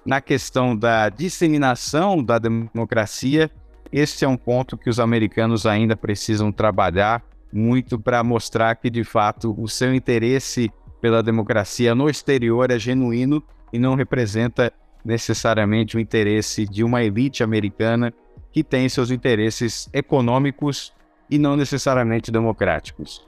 [0.05, 3.51] na questão da disseminação da democracia,
[3.93, 9.03] este é um ponto que os americanos ainda precisam trabalhar muito para mostrar que, de
[9.03, 14.73] fato, o seu interesse pela democracia no exterior é genuíno e não representa
[15.05, 18.13] necessariamente o interesse de uma elite americana
[18.53, 20.93] que tem seus interesses econômicos
[21.29, 23.27] e não necessariamente democráticos.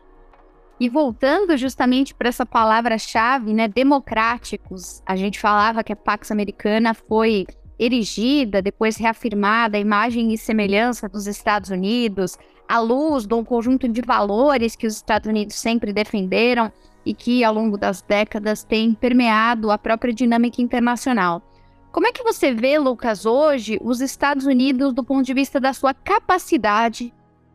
[0.82, 6.92] E voltando justamente para essa palavra-chave, né, democráticos, a gente falava que a Pax Americana
[6.92, 7.46] foi
[7.78, 12.36] erigida, depois reafirmada a imagem e semelhança dos Estados Unidos,
[12.68, 16.72] à luz de um conjunto de valores que os Estados Unidos sempre defenderam
[17.06, 21.40] e que ao longo das décadas têm permeado a própria dinâmica internacional.
[21.92, 25.72] Como é que você vê, Lucas, hoje os Estados Unidos do ponto de vista da
[25.72, 27.14] sua capacidade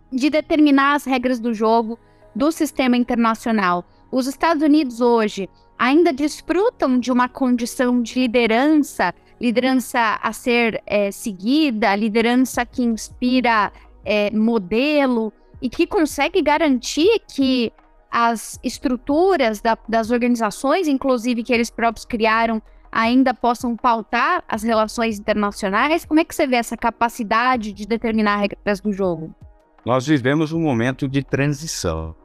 [0.09, 1.99] de determinar as regras do jogo
[2.37, 3.83] do sistema internacional?
[4.11, 11.11] Os Estados Unidos hoje ainda desfrutam de uma condição de liderança, liderança a ser é,
[11.11, 13.71] seguida, liderança que inspira
[14.05, 17.73] é, modelo e que consegue garantir que
[18.09, 25.19] as estruturas da, das organizações, inclusive que eles próprios criaram, ainda possam pautar as relações
[25.19, 26.05] internacionais?
[26.05, 29.33] Como é que você vê essa capacidade de determinar regras do jogo?
[29.83, 32.15] Nós vivemos um momento de transição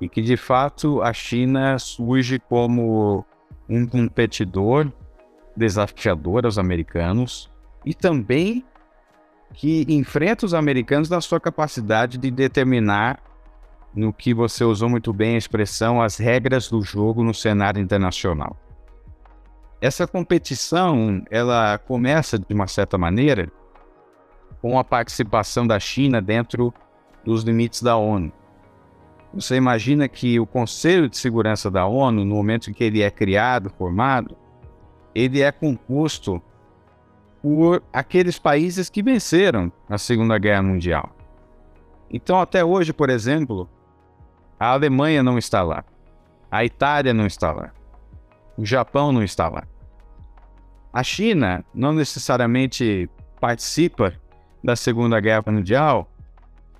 [0.00, 3.24] e que, de fato, a China surge como
[3.68, 4.90] um competidor
[5.56, 7.50] desafiador aos americanos
[7.84, 8.64] e também
[9.52, 13.20] que enfrenta os americanos na sua capacidade de determinar,
[13.94, 18.56] no que você usou muito bem a expressão, as regras do jogo no cenário internacional.
[19.80, 23.48] Essa competição, ela começa de uma certa maneira
[24.60, 26.74] com a participação da China dentro
[27.24, 28.32] dos limites da ONU.
[29.34, 33.10] Você imagina que o Conselho de Segurança da ONU, no momento em que ele é
[33.10, 34.36] criado, formado,
[35.12, 36.40] ele é composto
[37.42, 41.10] por aqueles países que venceram a Segunda Guerra Mundial.
[42.08, 43.68] Então, até hoje, por exemplo,
[44.58, 45.84] a Alemanha não está lá,
[46.48, 47.72] a Itália não está lá,
[48.56, 49.64] o Japão não está lá.
[50.92, 54.14] A China não necessariamente participa
[54.62, 56.08] da Segunda Guerra Mundial,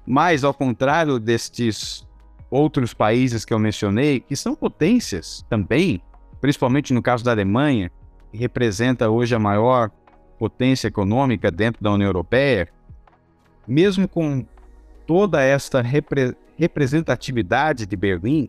[0.07, 2.07] mas ao contrário destes
[2.55, 6.01] outros países que eu mencionei, que são potências também,
[6.41, 7.91] principalmente no caso da Alemanha,
[8.31, 9.91] que representa hoje a maior
[10.39, 12.69] potência econômica dentro da União Europeia,
[13.67, 14.47] mesmo com
[15.05, 18.49] toda esta repre representatividade de Berlim,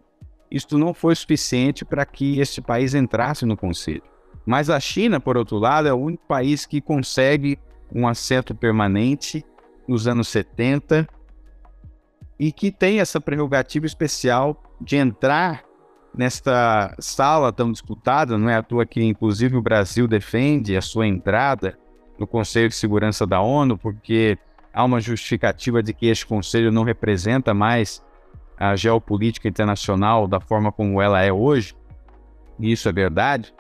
[0.52, 4.04] isto não foi suficiente para que este país entrasse no Conselho.
[4.46, 7.58] Mas a China, por outro lado, é o único país que consegue
[7.92, 9.44] um assento permanente
[9.88, 11.08] nos anos 70
[12.40, 15.64] e que tem essa prerrogativa especial de entrar
[16.18, 21.08] nesta sala tão disputada, não é à toa que inclusive o Brasil defende a sua
[21.08, 21.78] entrada
[22.18, 24.38] no Conselho de Segurança da ONU, porque
[24.74, 28.04] há uma justificativa de que este conselho não representa mais
[28.58, 31.76] a geopolítica internacional da forma como ela é hoje,
[32.58, 33.54] e isso é verdade.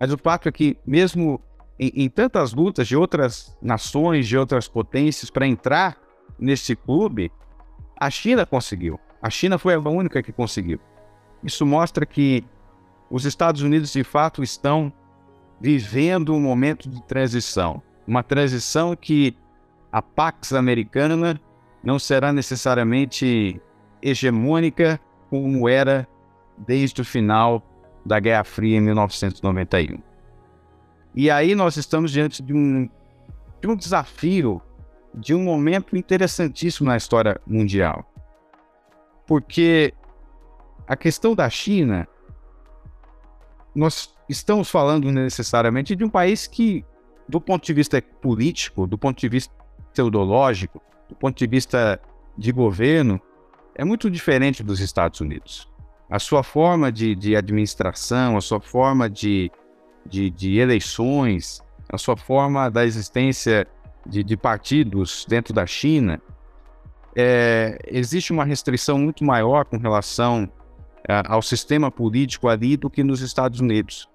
[0.00, 1.40] Mas o fato é que, mesmo
[1.78, 5.96] em, em tantas lutas de outras nações, de outras potências para entrar
[6.38, 7.30] nesse clube,
[8.00, 8.98] a China conseguiu.
[9.22, 10.80] A China foi a única que conseguiu.
[11.44, 12.42] Isso mostra que
[13.10, 14.92] os Estados Unidos, de fato, estão
[15.60, 19.36] vivendo um momento de transição uma transição que
[19.92, 21.40] a Pax americana
[21.82, 23.60] não será necessariamente
[24.02, 26.08] hegemônica como era
[26.58, 27.62] desde o final
[28.04, 29.98] da Guerra Fria em 1991.
[31.14, 32.88] E aí nós estamos diante de um,
[33.60, 34.60] de um desafio,
[35.14, 38.04] de um momento interessantíssimo na história mundial.
[39.26, 39.94] Porque
[40.86, 42.06] a questão da China,
[43.74, 46.84] nós estamos falando necessariamente de um país que
[47.30, 49.54] do ponto de vista político, do ponto de vista
[49.94, 52.00] teodológico, do ponto de vista
[52.36, 53.20] de governo,
[53.74, 55.68] é muito diferente dos Estados Unidos.
[56.10, 59.50] A sua forma de, de administração, a sua forma de,
[60.04, 63.66] de, de, eleições, a sua forma da existência
[64.10, 66.20] de, de partidos dentro da China,
[67.16, 70.50] é, existe uma restrição muito maior com relação
[71.08, 74.08] é, ao sistema político ali do que nos Estados Unidos.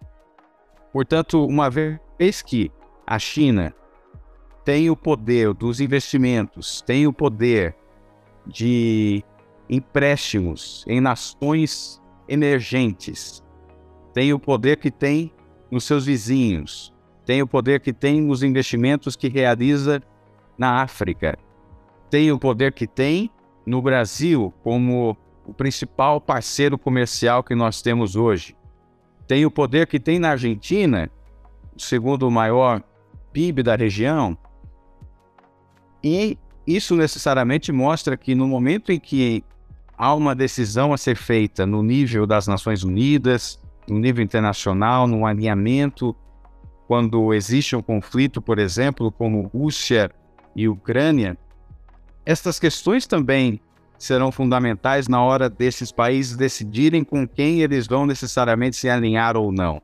[0.92, 2.72] Portanto, uma vez que
[3.08, 3.74] a China
[4.64, 7.76] tem o poder dos investimentos, tem o poder
[8.46, 9.24] de
[9.70, 13.44] empréstimos em nações emergentes,
[14.14, 15.34] tem o poder que tem
[15.70, 16.95] nos seus vizinhos,
[17.26, 20.02] tem o poder que tem nos investimentos que realiza
[20.58, 21.38] na África,
[22.10, 23.30] tem o poder que tem
[23.66, 28.56] no Brasil como o principal parceiro comercial que nós temos hoje.
[29.28, 31.10] Tem o poder que tem na Argentina,
[31.76, 32.82] o segundo maior
[33.34, 34.38] PIB da região.
[36.04, 39.44] E isso necessariamente mostra que no momento em que
[39.98, 45.26] há uma decisão a ser feita no nível das Nações Unidas, no nível internacional, no
[45.26, 46.16] alinhamento,
[46.88, 50.12] quando existe um conflito, por exemplo, como Rússia
[50.56, 51.38] e Ucrânia,
[52.26, 53.60] estas questões também
[53.98, 59.52] serão fundamentais na hora desses países decidirem com quem eles vão necessariamente se alinhar ou
[59.52, 59.82] não.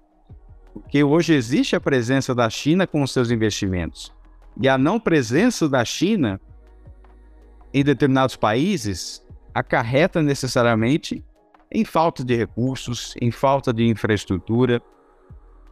[0.74, 4.14] Porque hoje existe a presença da China com os seus investimentos.
[4.60, 6.40] E a não presença da China
[7.74, 11.24] em determinados países acarreta necessariamente
[11.72, 14.82] em falta de recursos, em falta de infraestrutura.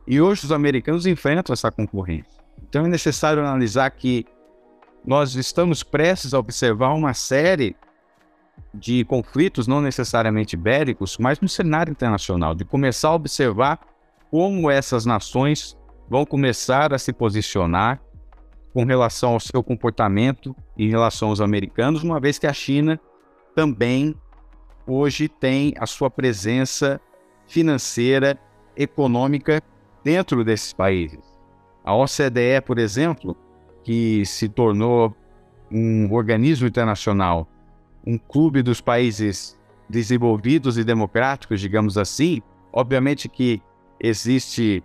[0.08, 2.40] E hoje os americanos enfrentam essa concorrência.
[2.68, 4.26] Então é necessário analisar que
[5.06, 7.76] nós estamos prestes a observar uma série
[8.74, 13.80] de conflitos, não necessariamente bélicos, mas no cenário internacional, de começar a observar
[14.30, 15.78] como essas nações
[16.10, 18.02] vão começar a se posicionar
[18.74, 23.00] com relação ao seu comportamento em relação aos americanos, uma vez que a China
[23.56, 24.16] também
[24.86, 27.02] hoje tem a sua presença
[27.48, 28.38] financeira,
[28.76, 29.62] econômica
[30.04, 31.20] dentro desses países.
[31.84, 33.36] A OCDE, por exemplo,
[33.84, 35.16] que se tornou
[35.72, 37.48] um organismo internacional,
[38.06, 39.58] um clube dos países
[39.90, 42.42] desenvolvidos e democráticos, digamos assim,
[42.72, 43.62] obviamente que
[44.00, 44.84] existe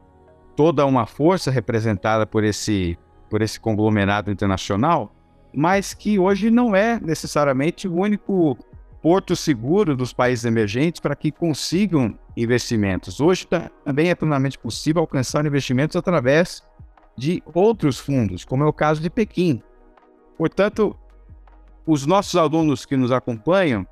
[0.56, 2.98] toda uma força representada por esse,
[3.28, 5.12] por esse conglomerado internacional,
[5.54, 8.56] mas que hoje não é necessariamente o único
[9.04, 13.20] porto seguro dos países emergentes para que consigam investimentos.
[13.20, 13.46] Hoje
[13.84, 16.66] também é plenamente possível alcançar investimentos através
[17.14, 19.62] de outros fundos, como é o caso de Pequim.
[20.38, 20.96] Portanto,
[21.86, 23.86] os nossos alunos que nos acompanham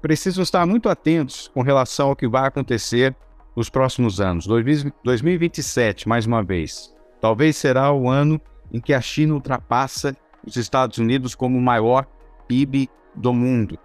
[0.00, 3.14] precisam estar muito atentos com relação ao que vai acontecer
[3.54, 4.46] nos próximos anos.
[4.46, 8.40] 2027, mais uma vez, talvez será o ano
[8.72, 10.16] em que a China ultrapassa
[10.46, 12.06] os Estados Unidos como o maior
[12.48, 13.78] PIB do mundo.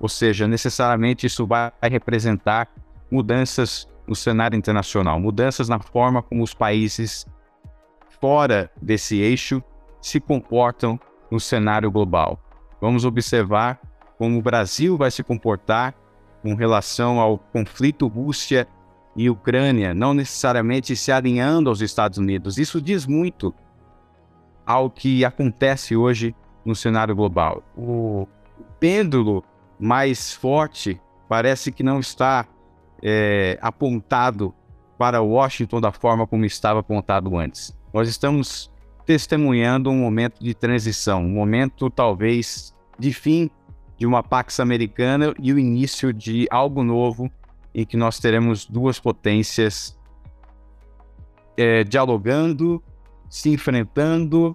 [0.00, 2.68] Ou seja, necessariamente isso vai representar
[3.10, 7.26] mudanças no cenário internacional, mudanças na forma como os países
[8.20, 9.62] fora desse eixo
[10.00, 10.98] se comportam
[11.30, 12.40] no cenário global.
[12.80, 13.80] Vamos observar
[14.16, 15.94] como o Brasil vai se comportar
[16.42, 18.66] com relação ao conflito Rússia
[19.16, 22.56] e Ucrânia, não necessariamente se alinhando aos Estados Unidos.
[22.56, 23.54] Isso diz muito
[24.64, 26.34] ao que acontece hoje
[26.64, 27.62] no cenário global.
[27.76, 28.28] O
[28.78, 29.44] pêndulo
[29.78, 32.46] mais forte parece que não está
[33.02, 34.54] é, apontado
[34.98, 37.76] para Washington da forma como estava apontado antes.
[37.92, 38.70] Nós estamos
[39.06, 43.50] testemunhando um momento de transição, um momento talvez de fim
[43.96, 47.30] de uma Pax Americana e o início de algo novo
[47.74, 49.96] em que nós teremos duas potências
[51.56, 52.82] é, dialogando,
[53.28, 54.54] se enfrentando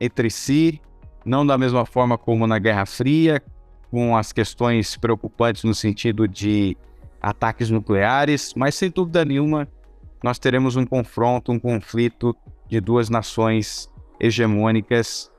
[0.00, 0.80] entre si,
[1.24, 3.42] não da mesma forma como na Guerra Fria,
[3.90, 6.76] com as questões preocupantes no sentido de
[7.20, 9.68] ataques nucleares, mas sem dúvida nenhuma
[10.22, 12.36] nós teremos um confronto, um conflito
[12.68, 15.30] de duas nações hegemônicas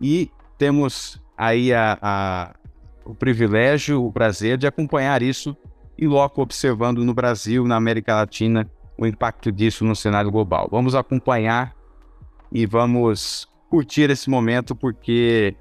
[0.00, 2.54] e temos aí a, a,
[3.04, 5.56] o privilégio, o prazer de acompanhar isso
[5.96, 10.68] e logo observando no Brasil, na América Latina, o impacto disso no cenário global.
[10.70, 11.74] Vamos acompanhar
[12.52, 15.56] e vamos curtir esse momento porque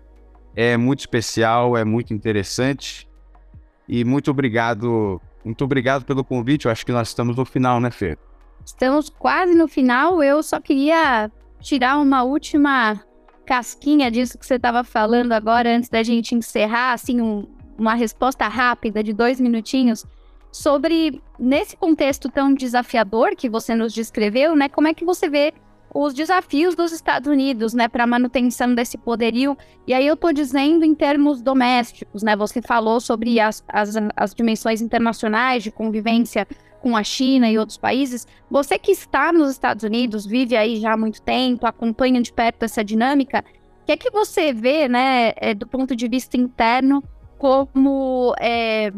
[0.56, 3.08] é muito especial, é muito interessante.
[3.88, 6.66] E muito obrigado, muito obrigado pelo convite.
[6.66, 8.18] Eu acho que nós estamos no final, né, Fê?
[8.66, 10.24] Estamos quase no final.
[10.24, 11.30] Eu só queria
[11.60, 13.02] tirar uma última
[13.46, 17.46] casquinha disso que você estava falando agora, antes da gente encerrar, assim, um,
[17.78, 20.06] uma resposta rápida de dois minutinhos
[20.52, 25.54] sobre, nesse contexto tão desafiador que você nos descreveu, né, como é que você vê
[25.94, 29.56] os desafios dos Estados Unidos, né, para a manutenção desse poderio.
[29.86, 32.36] E aí eu estou dizendo em termos domésticos, né?
[32.36, 36.48] Você falou sobre as, as, as dimensões internacionais de convivência
[36.82, 38.28] com a China e outros países.
[38.50, 42.64] Você que está nos Estados Unidos, vive aí já há muito tempo, acompanha de perto
[42.64, 43.44] essa dinâmica,
[43.82, 47.04] o que é que você vê, né, é, do ponto de vista interno,
[47.38, 48.92] como é,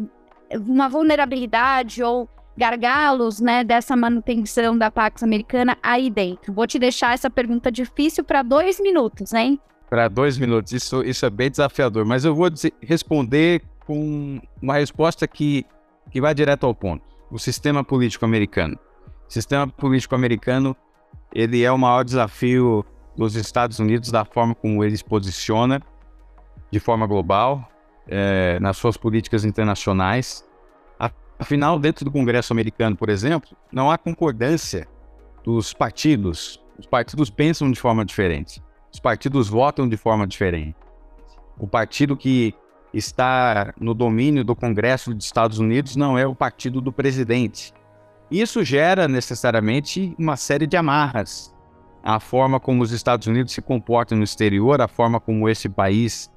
[0.66, 6.52] uma vulnerabilidade ou gargalos, né, dessa manutenção da Pax Americana aí dentro?
[6.52, 9.60] Vou te deixar essa pergunta difícil para dois minutos, hein?
[9.88, 14.74] Para dois minutos, isso, isso é bem desafiador, mas eu vou dizer, responder com uma
[14.74, 15.64] resposta que,
[16.10, 17.04] que vai direto ao ponto.
[17.30, 18.76] O sistema político americano.
[19.28, 20.76] O sistema político americano,
[21.32, 22.84] ele é o maior desafio
[23.16, 25.80] dos Estados Unidos da forma como ele se posiciona
[26.70, 27.68] de forma global,
[28.08, 30.45] é, nas suas políticas internacionais
[31.38, 34.88] Afinal, dentro do Congresso americano, por exemplo, não há concordância
[35.44, 36.62] dos partidos.
[36.78, 38.62] Os partidos pensam de forma diferente.
[38.92, 40.74] Os partidos votam de forma diferente.
[41.58, 42.54] O partido que
[42.92, 47.72] está no domínio do Congresso dos Estados Unidos não é o partido do presidente.
[48.30, 51.54] Isso gera necessariamente uma série de amarras.
[52.02, 56.30] A forma como os Estados Unidos se comportam no exterior, a forma como esse país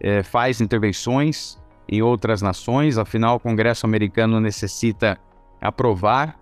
[0.00, 5.18] é, faz intervenções, em outras nações, afinal, o Congresso americano necessita
[5.60, 6.38] aprovar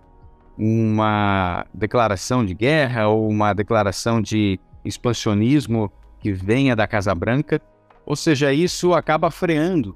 [0.57, 7.61] uma declaração de guerra ou uma declaração de expansionismo que venha da Casa Branca,
[8.05, 9.95] ou seja, isso acaba freando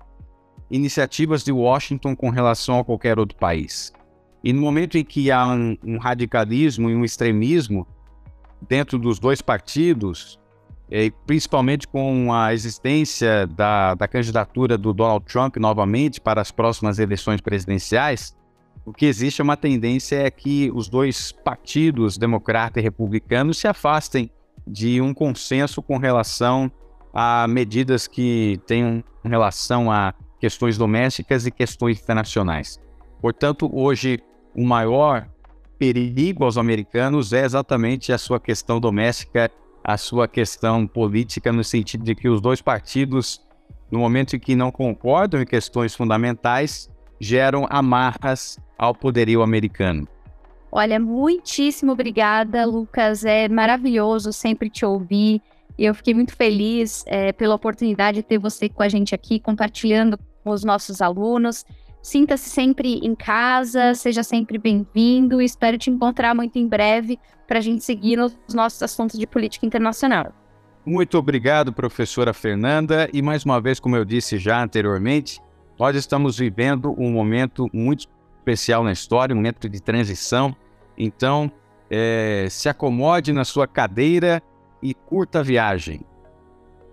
[0.70, 3.94] iniciativas de Washington com relação a qualquer outro país.
[4.44, 7.88] E no momento em que há um, um radicalismo e um extremismo
[8.68, 10.40] dentro dos dois partidos,
[10.90, 16.98] e principalmente com a existência da, da candidatura do Donald Trump novamente para as próximas
[17.00, 18.36] eleições presidenciais,
[18.86, 23.68] o que existe é uma tendência é que os dois partidos, democrata e republicano, se
[23.68, 24.32] afastem
[24.66, 26.72] de um consenso com relação
[27.14, 32.80] a medidas que tenham relação a questões domésticas e questões internacionais.
[33.20, 34.20] Portanto, hoje,
[34.56, 35.28] o maior
[35.78, 39.52] perigo aos americanos é exatamente a sua questão doméstica
[39.88, 43.42] a sua questão política no sentido de que os dois partidos,
[43.90, 46.90] no momento em que não concordam em questões fundamentais,
[47.22, 50.06] geram amarras ao poderio americano.
[50.70, 53.24] Olha, muitíssimo obrigada, Lucas.
[53.24, 55.42] É maravilhoso sempre te ouvir.
[55.80, 60.20] Eu fiquei muito feliz é, pela oportunidade de ter você com a gente aqui, compartilhando
[60.44, 61.66] com os nossos alunos.
[62.08, 65.42] Sinta-se sempre em casa, seja sempre bem-vindo.
[65.42, 69.66] Espero te encontrar muito em breve para a gente seguir nos nossos assuntos de política
[69.66, 70.32] internacional.
[70.86, 73.10] Muito obrigado, professora Fernanda.
[73.12, 75.42] E mais uma vez, como eu disse já anteriormente,
[75.78, 80.56] nós estamos vivendo um momento muito especial na história, um momento de transição.
[80.98, 81.52] Então,
[81.90, 84.42] é, se acomode na sua cadeira
[84.82, 86.06] e curta a viagem.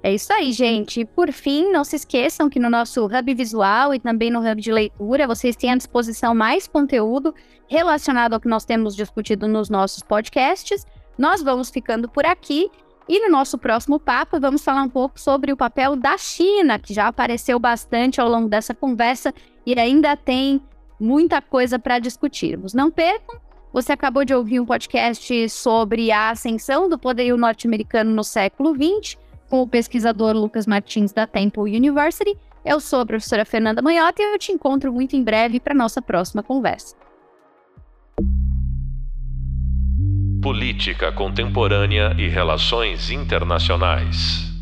[0.05, 1.02] É isso aí, gente.
[1.07, 4.70] Por fim, não se esqueçam que no nosso Hub Visual e também no Hub de
[4.70, 7.34] Leitura, vocês têm à disposição mais conteúdo
[7.66, 10.86] relacionado ao que nós temos discutido nos nossos podcasts.
[11.16, 12.70] Nós vamos ficando por aqui
[13.09, 16.92] e no nosso próximo papo vamos falar um pouco sobre o papel da China, que
[16.92, 19.32] já apareceu bastante ao longo dessa conversa
[19.64, 20.61] e ainda tem
[21.00, 22.74] muita coisa para discutirmos.
[22.74, 23.40] Não percam
[23.74, 29.18] você acabou de ouvir um podcast sobre a ascensão do poderio norte-americano no século XX,
[29.49, 32.36] com o pesquisador Lucas Martins da Temple University.
[32.64, 36.01] Eu sou a professora Fernanda Manhota e eu te encontro muito em breve para nossa
[36.01, 36.97] próxima conversa.
[40.40, 44.53] Política Contemporânea e Relações Internacionais.